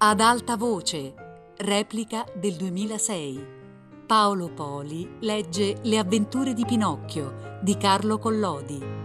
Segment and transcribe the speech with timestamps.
[0.00, 1.12] Ad alta voce,
[1.56, 3.44] replica del 2006.
[4.06, 8.97] Paolo Poli legge Le avventure di Pinocchio di Carlo Collodi.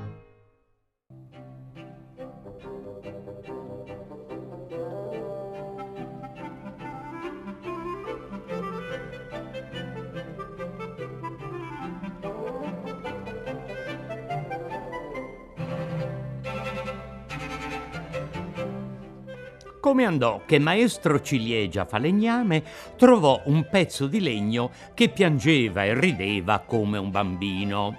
[19.84, 22.64] Come andò che maestro Ciliegia Falegname
[22.96, 27.98] trovò un pezzo di legno che piangeva e rideva come un bambino.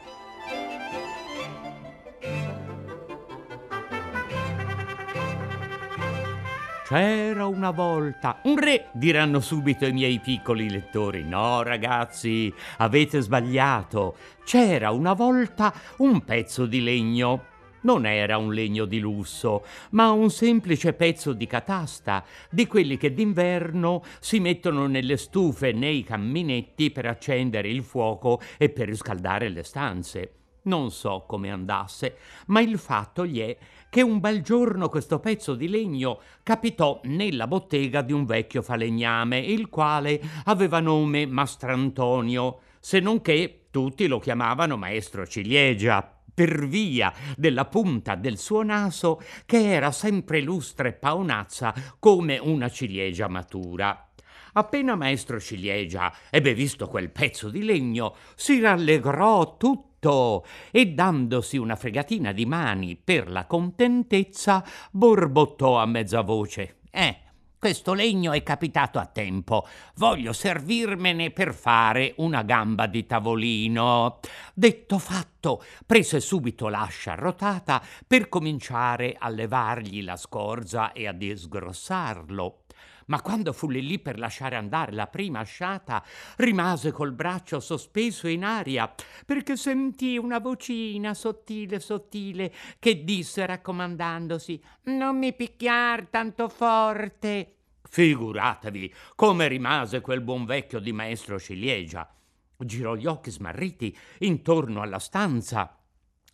[6.87, 11.23] C'era una volta un re, diranno subito i miei piccoli lettori.
[11.23, 14.16] No, ragazzi, avete sbagliato.
[14.42, 17.53] C'era una volta un pezzo di legno
[17.84, 23.14] non era un legno di lusso, ma un semplice pezzo di catasta, di quelli che
[23.14, 29.62] d'inverno si mettono nelle stufe nei camminetti per accendere il fuoco e per riscaldare le
[29.62, 30.33] stanze.
[30.64, 33.56] Non so come andasse, ma il fatto gli è
[33.91, 39.39] che un bel giorno questo pezzo di legno capitò nella bottega di un vecchio falegname,
[39.39, 47.12] il quale aveva nome Mastrantonio, se non che tutti lo chiamavano maestro ciliegia per via
[47.36, 54.08] della punta del suo naso che era sempre lustra e paonazza come una ciliegia matura.
[54.56, 61.77] Appena maestro ciliegia ebbe visto quel pezzo di legno, si rallegrò tutto e dandosi una
[61.77, 66.77] fregatina di mani per la contentezza, borbottò a mezza voce.
[66.90, 67.23] Eh,
[67.65, 69.67] questo legno è capitato a tempo.
[69.95, 74.20] Voglio servirmene per fare una gamba di tavolino.
[74.53, 82.64] Detto fatto, prese subito l'ascia arrotata per cominciare a levargli la scorza e a disgrossarlo.
[83.06, 86.05] Ma quando fu lì lì per lasciare andare la prima asciata,
[86.36, 88.92] rimase col braccio sospeso in aria,
[89.27, 97.56] perché sentì una vocina sottile sottile che disse raccomandandosi Non mi picchiar tanto forte.
[97.89, 102.08] Figuratevi come rimase quel buon vecchio di maestro ciliegia.
[102.56, 105.79] Girò gli occhi smarriti intorno alla stanza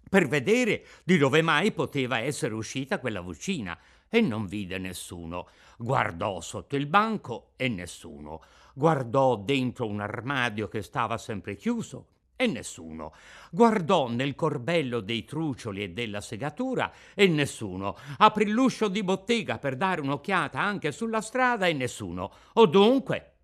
[0.08, 3.78] per vedere di dove mai poteva essere uscita quella vocina
[4.08, 5.48] e non vide nessuno.
[5.82, 8.42] Guardò sotto il banco e nessuno.
[8.74, 13.14] Guardò dentro un armadio che stava sempre chiuso e nessuno.
[13.50, 17.96] Guardò nel corbello dei trucioli e della segatura e nessuno.
[18.18, 22.30] Aprì l'uscio di bottega per dare un'occhiata anche sulla strada e nessuno.
[22.54, 23.36] O dunque.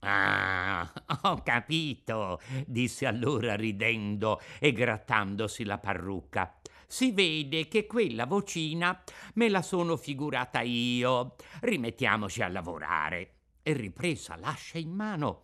[0.00, 6.57] Ah, ho capito, disse allora ridendo e grattandosi la parrucca.
[6.90, 8.98] Si vede che quella vocina
[9.34, 11.36] me la sono figurata io.
[11.60, 13.34] Rimettiamoci a lavorare.
[13.62, 15.42] E ripresa l'ascia in mano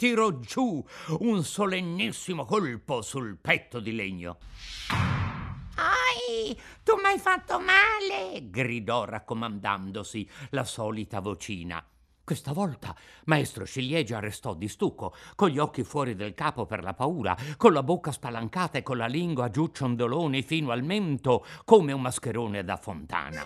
[0.00, 0.82] tirò giù
[1.18, 4.38] un solennissimo colpo sul petto di legno.
[5.76, 8.48] Ai, tu m'hai fatto male!
[8.48, 11.86] gridò raccomandandosi la solita vocina.
[12.30, 16.94] Questa volta maestro Ciliegia restò di stucco, con gli occhi fuori del capo per la
[16.94, 21.90] paura, con la bocca spalancata e con la lingua giù ciondoloni fino al mento, come
[21.90, 23.44] un mascherone da fontana.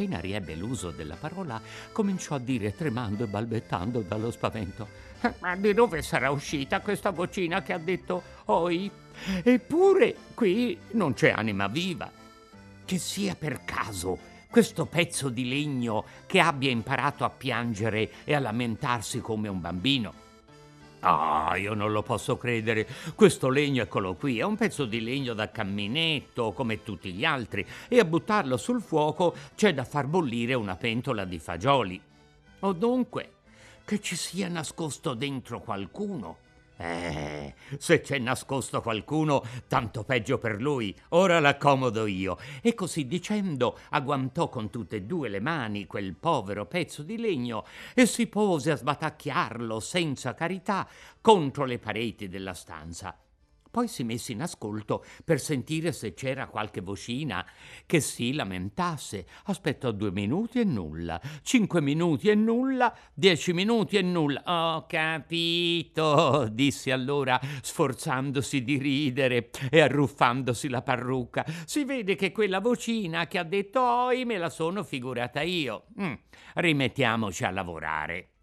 [0.00, 1.60] Appena riebbe l'uso della parola,
[1.92, 4.88] cominciò a dire tremando e balbettando dallo spavento.
[5.40, 8.90] Ma di dove sarà uscita questa vocina che ha detto oi?
[9.42, 12.10] Eppure qui non c'è anima viva.
[12.82, 14.18] Che sia per caso
[14.48, 20.19] questo pezzo di legno che abbia imparato a piangere e a lamentarsi come un bambino.
[21.00, 22.86] Ah, io non lo posso credere.
[23.14, 27.66] Questo legno, eccolo qui, è un pezzo di legno da camminetto, come tutti gli altri,
[27.88, 32.00] e a buttarlo sul fuoco c'è da far bollire una pentola di fagioli.
[32.60, 33.32] O dunque,
[33.84, 36.48] che ci sia nascosto dentro qualcuno
[36.80, 40.96] eh, se c'è nascosto qualcuno, tanto peggio per lui.
[41.10, 42.38] Ora l'accomodo io.
[42.62, 47.66] E così dicendo, agguantò con tutte e due le mani quel povero pezzo di legno
[47.94, 50.88] e si pose a sbatacchiarlo senza carità
[51.20, 53.14] contro le pareti della stanza.
[53.70, 57.46] Poi si mise in ascolto per sentire se c'era qualche vocina
[57.86, 59.26] che si lamentasse.
[59.44, 64.42] Aspettò due minuti e nulla, cinque minuti e nulla, dieci minuti e nulla.
[64.44, 71.44] Ho capito, disse allora, sforzandosi di ridere e arruffandosi la parrucca.
[71.64, 75.86] Si vede che quella vocina che ha detto oi me la sono figurata io.
[76.00, 76.14] Mm,
[76.54, 78.39] rimettiamoci a lavorare.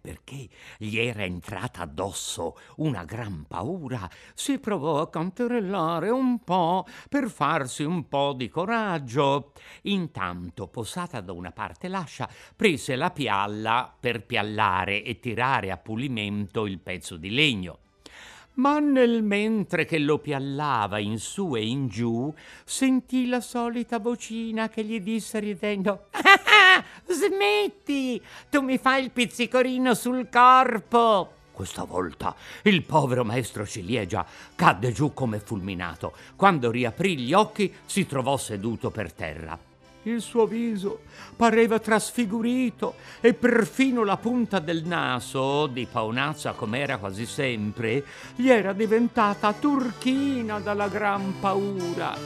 [0.00, 7.30] Perché gli era entrata addosso una gran paura, si provò a canterellare un po' per
[7.30, 9.52] farsi un po' di coraggio.
[9.82, 16.66] Intanto, posata da una parte l'ascia, prese la pialla per piallare e tirare a pulimento
[16.66, 17.78] il pezzo di legno
[18.54, 22.32] ma nel mentre che lo piallava in su e in giù,
[22.64, 26.08] sentì la solita vocina che gli disse ridendo
[26.76, 28.22] ah, Smetti!
[28.48, 31.38] Tu mi fai il pizzicorino sul corpo!
[31.52, 34.24] Questa volta il povero maestro Ciliegia
[34.54, 36.14] cadde giù come fulminato.
[36.36, 39.58] Quando riaprì gli occhi si trovò seduto per terra.
[40.04, 41.00] Il suo viso
[41.36, 48.02] pareva trasfigurito e perfino la punta del naso, di paonazza com'era quasi sempre,
[48.36, 52.16] gli era diventata turchina dalla gran paura.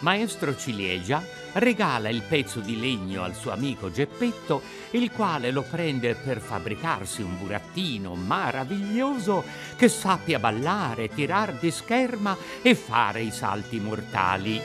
[0.00, 1.22] Maestro Ciliegia
[1.54, 4.62] regala il pezzo di legno al suo amico Geppetto,
[4.92, 9.44] il quale lo prende per fabbricarsi un burattino meraviglioso
[9.76, 14.60] che sappia ballare, tirar di scherma e fare i salti mortali.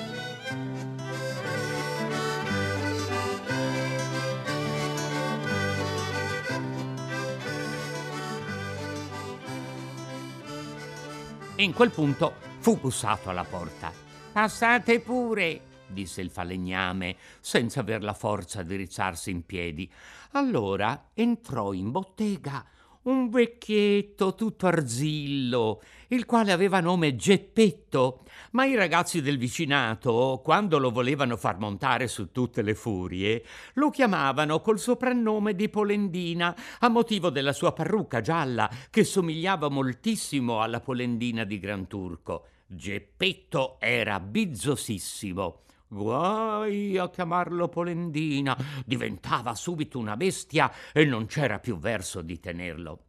[11.58, 14.05] In quel punto fu bussato alla porta.
[14.36, 19.90] Passate pure, disse il falegname, senza aver la forza di rizzarsi in piedi.
[20.32, 22.66] Allora entrò in bottega
[23.04, 30.80] un vecchietto tutto arzillo, il quale aveva nome Geppetto, ma i ragazzi del vicinato, quando
[30.80, 33.42] lo volevano far montare su tutte le furie,
[33.76, 40.62] lo chiamavano col soprannome di Polendina, a motivo della sua parrucca gialla, che somigliava moltissimo
[40.62, 42.48] alla Polendina di Gran Turco.
[42.68, 45.62] Geppetto era bizzosissimo.
[45.88, 53.04] Guai a chiamarlo Polendina, diventava subito una bestia e non c'era più verso di tenerlo.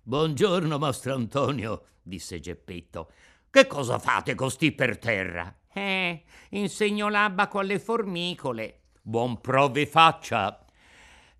[0.00, 3.10] Buongiorno, mastro Antonio, disse Geppetto.
[3.50, 5.52] Che cosa fate costì per terra?
[5.72, 8.82] Eh, insegno l'abaco alle formicole.
[9.02, 10.64] Buon prove faccia.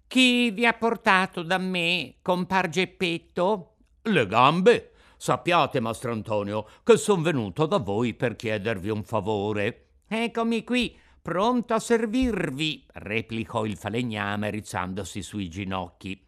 [0.08, 3.76] Chi vi ha portato da me, compar Geppetto?
[4.02, 4.93] Le gambe,
[5.24, 9.86] Sappiate, mastro Antonio, che son venuto da voi per chiedervi un favore.
[10.06, 16.22] Eccomi qui, pronto a servirvi, replicò il falegname rizzandosi sui ginocchi.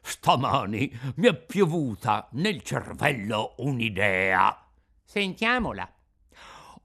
[0.00, 4.56] Stamani mi è piovuta nel cervello un'idea.
[5.02, 5.97] Sentiamola.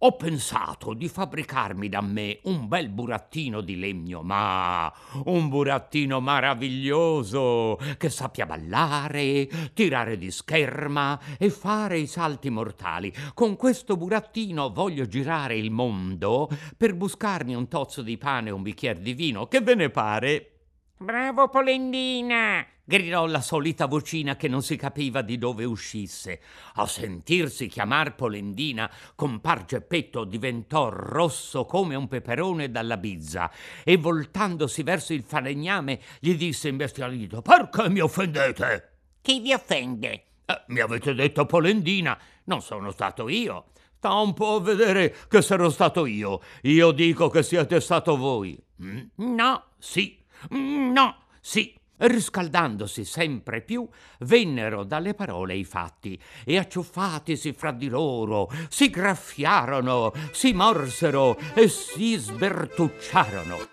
[0.06, 4.92] Ho pensato di fabbricarmi da me un bel burattino di legno, ma
[5.24, 13.14] un burattino meraviglioso che sappia ballare, tirare di scherma e fare i salti mortali.
[13.34, 18.62] Con questo burattino voglio girare il mondo per buscarmi un tozzo di pane e un
[18.62, 19.48] bicchiere di vino.
[19.48, 20.50] Che ve ne pare?
[20.98, 22.73] Bravo Polendina!
[22.84, 26.42] Gridò la solita vocina che non si capiva di dove uscisse.
[26.76, 33.50] A sentirsi chiamar Polendina, compar Geppetto diventò rosso come un peperone dalla bizza
[33.84, 38.92] e voltandosi verso il falegname gli disse imbestialito: Perché mi offendete?
[39.22, 40.26] Chi vi offende?
[40.46, 43.66] Eh, mi avete detto Polendina, non sono stato io.
[43.98, 46.42] Sta un po' a vedere che sarò stato io.
[46.64, 48.62] Io dico che siete stato voi.
[48.84, 49.00] Mm?
[49.16, 50.22] No, sì.
[50.54, 51.74] Mm, no, sì
[52.08, 53.88] riscaldandosi sempre più,
[54.20, 61.68] vennero dalle parole i fatti e acciuffatisi fra di loro, si graffiarono, si morsero e
[61.68, 63.73] si sbertucciarono.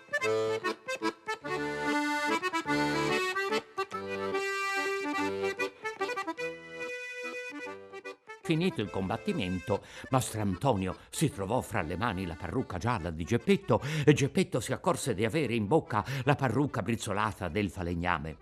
[8.43, 13.79] Finito il combattimento, Mastro Antonio si trovò fra le mani la parrucca gialla di Geppetto
[14.03, 18.37] e Geppetto si accorse di avere in bocca la parrucca brizzolata del falegname.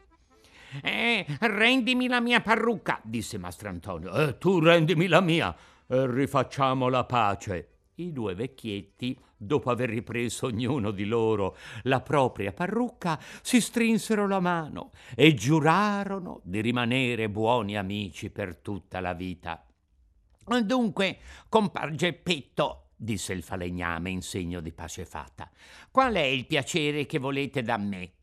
[0.82, 4.14] Eh, rendimi la mia parrucca, disse Mastro Antonio.
[4.14, 5.54] Eh, tu rendimi la mia
[5.86, 7.68] e rifacciamo la pace.
[7.96, 14.40] I due vecchietti, dopo aver ripreso ognuno di loro la propria parrucca, si strinsero la
[14.40, 19.62] mano e giurarono di rimanere buoni amici per tutta la vita.
[20.46, 25.50] Dunque, compar Geppetto, disse il falegname in segno di pace fatta.
[25.92, 28.14] Qual è il piacere che volete da me?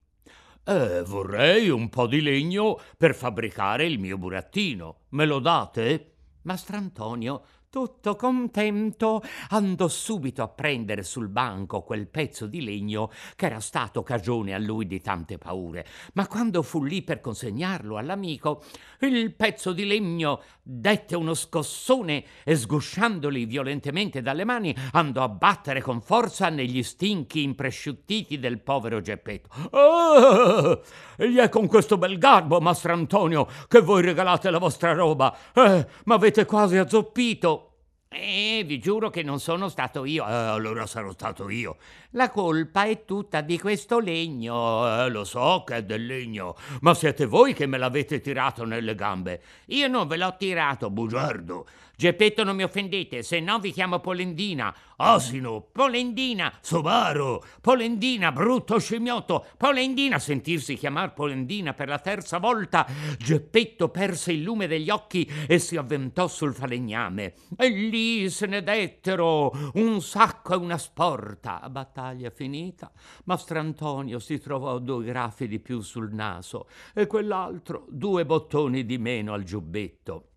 [0.65, 5.03] Eh, vorrei un po' di legno per fabbricare il mio burattino.
[5.11, 6.15] Me lo date?
[6.43, 7.45] Mastrantonio
[7.77, 14.03] tutto contento, andò subito a prendere sul banco quel pezzo di legno che era stato
[14.03, 15.85] cagione a lui di tante paure.
[16.15, 18.63] Ma quando fu lì per consegnarlo all'amico,
[19.01, 25.81] il pezzo di legno dette uno scossone e sgusciandoli violentemente dalle mani andò a battere
[25.81, 29.49] con forza negli stinchi impresciuttiti del povero Geppetto.
[29.71, 30.79] Ah,
[31.25, 35.37] gli è con questo bel garbo, mastro Antonio, che voi regalate la vostra roba.
[35.55, 37.66] Eh, m'avete quasi azzoppito.
[38.09, 40.27] Eh, vi giuro che non sono stato io.
[40.27, 41.77] Eh, allora sarò stato io.
[42.11, 45.05] La colpa è tutta di questo legno.
[45.05, 48.95] Eh, lo so che è del legno, ma siete voi che me l'avete tirato nelle
[48.95, 49.43] gambe.
[49.67, 51.67] Io non ve l'ho tirato, bugiardo.
[51.99, 54.75] Geppetto, non mi offendete, se no vi chiamo Polendina.
[54.97, 55.67] Asino.
[55.73, 56.53] Polendina.
[56.61, 57.43] Somaro.
[57.63, 59.47] Polendina, brutto scimmiotto.
[59.57, 62.87] Polendina, sentirsi chiamar Polendina per la terza volta.
[63.19, 67.33] Geppetto perse il lume degli occhi e si avventò sul falegname.
[67.57, 71.67] E lì se ne dettero un sacco e una sporta.
[71.71, 72.93] Battaglia finita,
[73.25, 79.33] Mastrantonio si trovò due grafi di più sul naso e quell'altro due bottoni di meno
[79.33, 80.33] al giubbetto.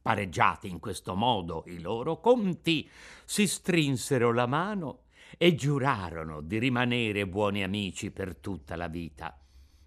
[0.00, 2.88] Pareggiati in questo modo i loro conti,
[3.24, 5.00] si strinsero la mano
[5.36, 9.38] e giurarono di rimanere buoni amici per tutta la vita.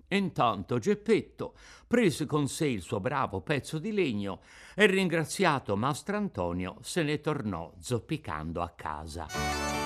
[0.10, 1.56] Intanto Geppetto
[1.88, 4.42] prese con sé il suo bravo pezzo di legno
[4.76, 9.81] e ringraziato Mastrantonio se ne tornò zoppicando a casa.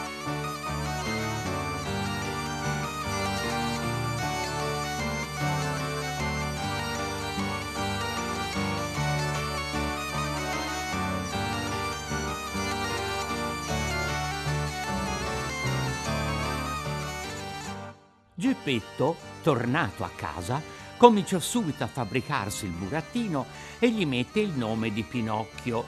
[18.46, 20.62] Geppetto, tornato a casa,
[20.98, 23.48] cominciò subito a fabbricarsi il burattino
[23.80, 25.84] e gli mette il nome di Pinocchio,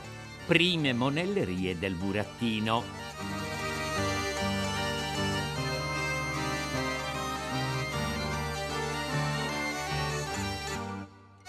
[0.48, 2.84] prime monellerie del burattino.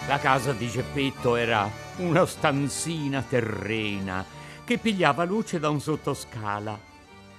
[0.07, 4.23] La casa di Geppetto era una stanzina terrena
[4.63, 6.79] che pigliava luce da un sottoscala.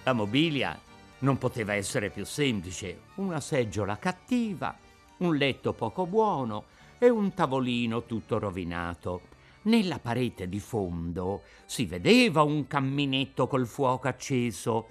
[0.01, 0.75] La mobilia
[1.19, 3.01] non poteva essere più semplice.
[3.15, 4.75] Una seggiola cattiva,
[5.17, 6.65] un letto poco buono
[6.97, 9.21] e un tavolino tutto rovinato.
[9.63, 14.87] Nella parete di fondo si vedeva un camminetto col fuoco acceso,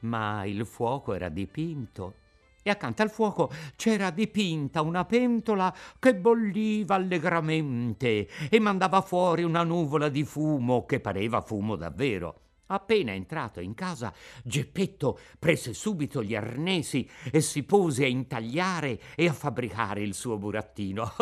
[0.00, 2.14] ma il fuoco era dipinto
[2.62, 9.62] e accanto al fuoco c'era dipinta una pentola che bolliva allegramente e mandava fuori una
[9.62, 12.49] nuvola di fumo che pareva fumo davvero.
[12.72, 14.12] Appena entrato in casa,
[14.44, 20.38] Geppetto prese subito gli arnesi e si pose a intagliare e a fabbricare il suo
[20.38, 21.12] burattino.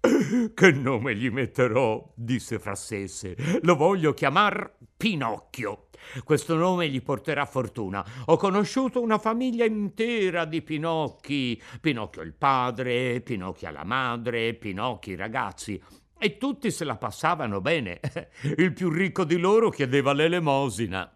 [0.54, 2.12] che nome gli metterò?
[2.14, 3.36] disse fra sé.
[3.62, 5.88] Lo voglio chiamar Pinocchio.
[6.24, 8.04] Questo nome gli porterà fortuna.
[8.26, 11.60] Ho conosciuto una famiglia intera di Pinocchi.
[11.80, 15.82] Pinocchio il padre, Pinocchio la madre, Pinocchi i ragazzi
[16.18, 18.00] e tutti se la passavano bene.
[18.56, 21.10] Il più ricco di loro chiedeva l'elemosina.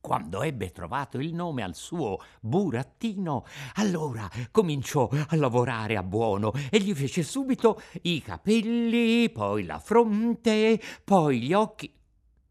[0.00, 3.44] Quando ebbe trovato il nome al suo burattino,
[3.74, 10.80] allora cominciò a lavorare a buono e gli fece subito i capelli, poi la fronte,
[11.02, 11.92] poi gli occhi.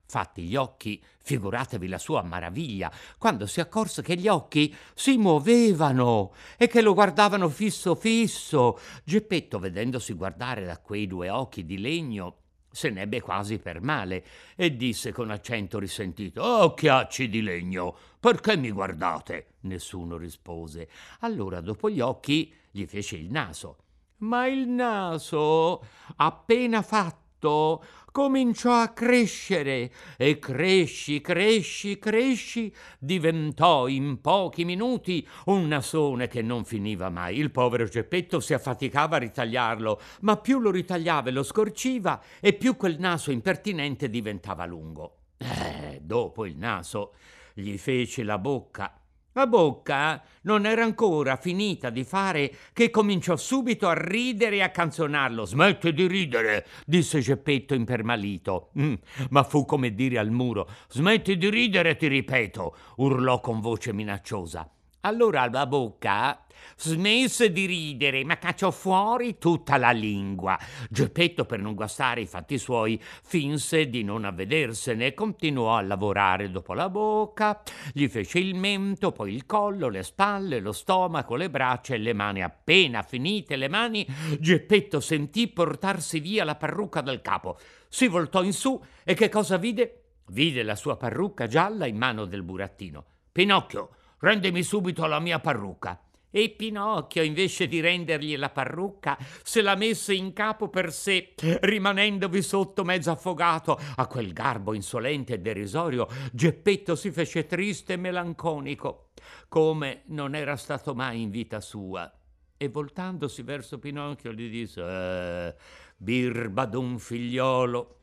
[0.08, 6.34] Fatti gli occhi, figuratevi la sua maraviglia quando si accorse che gli occhi si muovevano
[6.58, 8.80] e che lo guardavano fisso fisso.
[9.04, 12.38] Geppetto, vedendosi guardare da quei due occhi di legno,
[12.70, 18.70] se n'ebbe quasi per male e disse con accento risentito: Occhiacci di legno, perché mi
[18.70, 19.54] guardate?
[19.62, 20.90] Nessuno rispose.
[21.22, 23.78] Allora, dopo gli occhi, gli fece il naso.
[24.18, 25.84] Ma il naso,
[26.18, 35.68] appena fatto, tutto cominciò a crescere e cresci, cresci, cresci, diventò in pochi minuti un
[35.68, 37.38] nasone che non finiva mai.
[37.38, 42.54] Il povero Geppetto si affaticava a ritagliarlo, ma più lo ritagliava e lo scorciva e
[42.54, 45.18] più quel naso impertinente diventava lungo.
[45.38, 47.14] Eh, dopo il naso
[47.54, 48.98] gli fece la bocca
[49.36, 54.70] la bocca non era ancora finita di fare che cominciò subito a ridere e a
[54.70, 55.46] canzonarlo.
[55.46, 58.70] Smetti di ridere, disse Geppetto impermalito.
[58.80, 58.94] Mm,
[59.32, 60.70] ma fu come dire al muro.
[60.88, 64.70] Smetti di ridere, ti ripeto, urlò con voce minacciosa.
[65.06, 66.44] Allora la bocca
[66.78, 70.58] smesse di ridere, ma cacciò fuori tutta la lingua.
[70.90, 76.50] Geppetto, per non guastare i fatti suoi, finse di non avvedersene e continuò a lavorare
[76.50, 77.62] dopo la bocca,
[77.94, 82.14] gli fece il mento, poi il collo, le spalle, lo stomaco, le braccia e le
[82.14, 82.42] mani.
[82.42, 84.08] Appena finite le mani,
[84.40, 87.60] Geppetto sentì portarsi via la parrucca dal capo.
[87.88, 90.06] Si voltò in su e che cosa vide?
[90.30, 93.06] Vide la sua parrucca gialla in mano del burattino.
[93.32, 96.00] Pinocchio, rendimi subito la mia parrucca.
[96.36, 102.42] E Pinocchio, invece di rendergli la parrucca, se la messe in capo per sé, rimanendovi
[102.42, 103.80] sotto mezzo affogato.
[103.96, 109.12] A quel garbo insolente e derisorio, Geppetto si fece triste e melanconico,
[109.48, 112.12] come non era stato mai in vita sua.
[112.58, 115.56] E voltandosi verso Pinocchio gli disse: eh,
[115.96, 117.95] Birba d'un figliolo,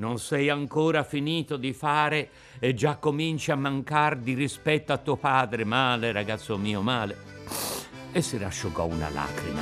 [0.00, 5.16] non sei ancora finito di fare e già cominci a mancar di rispetto a tuo
[5.16, 5.64] padre.
[5.64, 7.28] Male, ragazzo mio, male.
[8.10, 9.60] E si rasciugò una lacrima.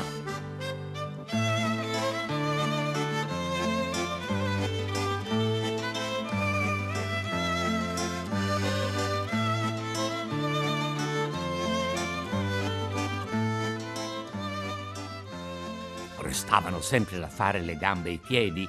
[16.20, 18.68] Restavano sempre da fare le gambe e i piedi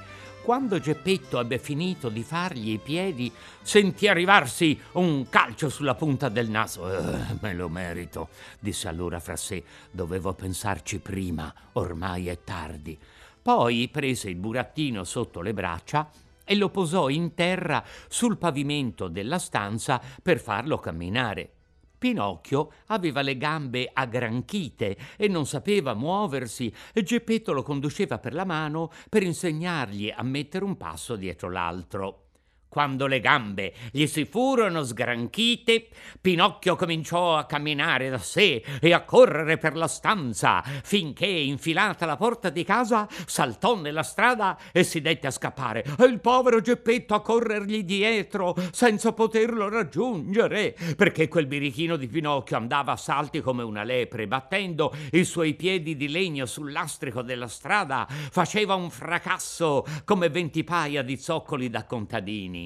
[0.50, 6.50] quando Geppetto ebbe finito di fargli i piedi, sentì arrivarsi un calcio sulla punta del
[6.50, 6.91] naso.
[6.91, 9.63] Eh, me lo merito, disse allora fra sé.
[9.91, 12.98] Dovevo pensarci prima, ormai è tardi.
[13.39, 16.10] Poi prese il burattino sotto le braccia
[16.44, 21.59] e lo posò in terra sul pavimento della stanza per farlo camminare.
[22.00, 28.46] Pinocchio aveva le gambe aggranchite e non sapeva muoversi e Geppetto lo conduceva per la
[28.46, 32.29] mano per insegnargli a mettere un passo dietro l'altro.
[32.70, 35.88] Quando le gambe gli si furono sgranchite,
[36.22, 42.16] Pinocchio cominciò a camminare da sé e a correre per la stanza, finché, infilata la
[42.16, 45.84] porta di casa, saltò nella strada e si dette a scappare.
[45.98, 52.58] E il povero Geppetto a corrergli dietro, senza poterlo raggiungere, perché quel birichino di Pinocchio
[52.58, 57.48] andava a salti come una lepre, battendo i suoi piedi di legno sul lastrico della
[57.48, 62.58] strada, faceva un fracasso come venti paia di zoccoli da contadini.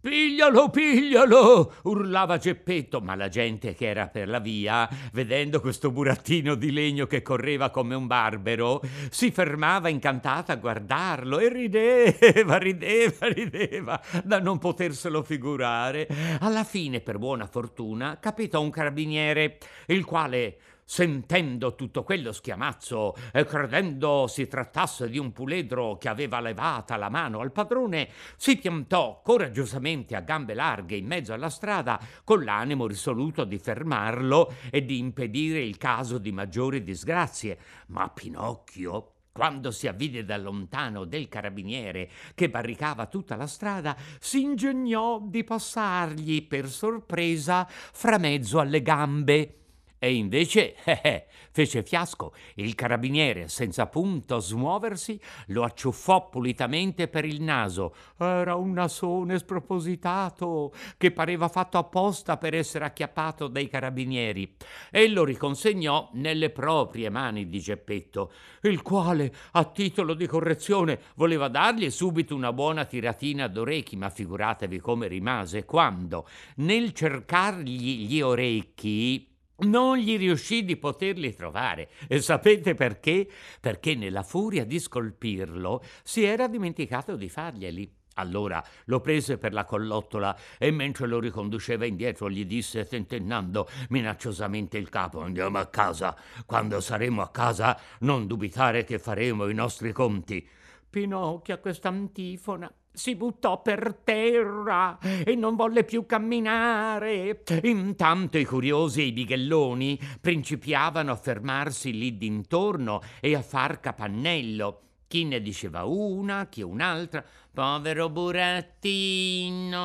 [0.00, 1.72] Piglialo, piglialo!
[1.82, 7.06] urlava Geppetto, ma la gente che era per la via, vedendo questo burattino di legno
[7.06, 8.80] che correva come un barbero,
[9.10, 16.06] si fermava incantata a guardarlo e rideva, rideva, rideva, da non poterselo figurare.
[16.42, 20.58] Alla fine, per buona fortuna, capitò un carabiniere, il quale
[20.90, 27.10] Sentendo tutto quello schiamazzo e credendo si trattasse di un puledro che aveva levata la
[27.10, 32.86] mano al padrone, si piantò coraggiosamente a gambe larghe in mezzo alla strada, con l'animo
[32.86, 37.58] risoluto di fermarlo e di impedire il caso di maggiori disgrazie.
[37.88, 44.40] Ma Pinocchio quando si avvide da lontano del carabiniere che barricava tutta la strada, si
[44.40, 49.52] ingegnò di passargli per sorpresa fra mezzo alle gambe.
[49.98, 52.32] E invece, eh, eh, fece fiasco.
[52.54, 57.94] Il carabiniere, senza punto smuoversi, lo acciuffò pulitamente per il naso.
[58.16, 64.56] Era un nasone spropositato, che pareva fatto apposta per essere acchiappato dai carabinieri,
[64.90, 68.32] e lo riconsegnò nelle proprie mani di Geppetto,
[68.62, 74.78] il quale, a titolo di correzione, voleva dargli subito una buona tiratina d'orecchi, ma figuratevi
[74.78, 79.27] come rimase quando, nel cercargli gli orecchi,
[79.60, 81.90] non gli riuscì di poterli trovare.
[82.06, 83.28] E sapete perché?
[83.60, 87.96] Perché nella furia di scolpirlo si era dimenticato di farglieli.
[88.14, 94.76] Allora lo prese per la collottola e mentre lo riconduceva indietro gli disse tentennando minacciosamente
[94.76, 96.16] il capo Andiamo a casa.
[96.44, 100.46] Quando saremo a casa non dubitare che faremo i nostri conti.
[100.90, 107.44] Pinocchio a questa antifona si buttò per terra e non volle più camminare.
[107.62, 114.80] Intanto i curiosi e i bighelloni principiavano a fermarsi lì d'intorno e a far capannello.
[115.06, 117.24] Chi ne diceva una, chi un'altra.
[117.54, 119.76] Povero burattino,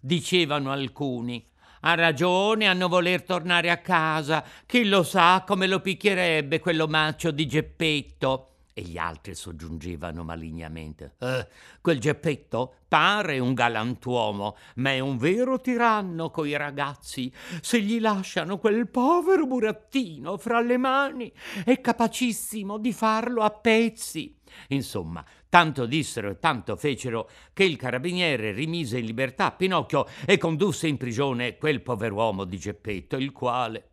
[0.00, 1.46] dicevano alcuni.
[1.80, 4.42] Ha ragione a non voler tornare a casa.
[4.64, 8.53] Chi lo sa come lo picchierebbe quell'omaccio di Geppetto.
[8.76, 11.14] E gli altri soggiungevano malignamente.
[11.20, 11.46] Eh,
[11.80, 17.32] quel Geppetto pare un galantuomo, ma è un vero tiranno coi ragazzi.
[17.60, 21.32] Se gli lasciano quel povero burattino fra le mani,
[21.64, 24.36] è capacissimo di farlo a pezzi.
[24.68, 30.88] Insomma, tanto dissero e tanto fecero che il carabiniere rimise in libertà Pinocchio e condusse
[30.88, 33.90] in prigione quel pover'uomo di Geppetto, il quale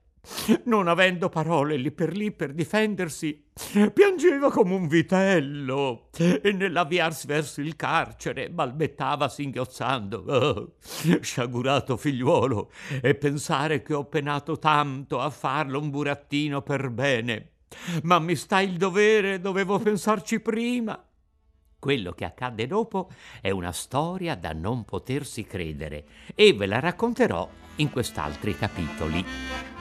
[0.66, 3.44] non avendo parole lì per lì per difendersi,
[3.94, 10.24] piangeva come un vitello e nell'avviarsi verso il carcere balbettava singhiozzando.
[10.28, 10.74] Oh,
[11.22, 17.50] sciagurato figliuolo, e pensare che ho penato tanto a farlo un burattino per bene.
[18.04, 21.04] Ma mi sta il dovere, dovevo pensarci prima.
[21.80, 23.10] Quello che accadde dopo
[23.42, 26.06] è una storia da non potersi credere
[26.36, 29.81] e ve la racconterò in quest'altri capitoli.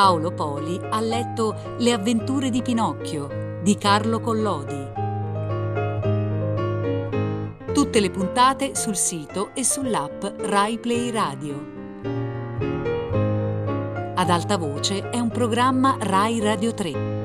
[0.00, 4.88] Paolo Poli ha letto Le avventure di Pinocchio di Carlo Collodi.
[7.74, 11.54] Tutte le puntate sul sito e sull'app Rai Play Radio.
[14.14, 17.19] Ad alta voce è un programma Rai Radio 3.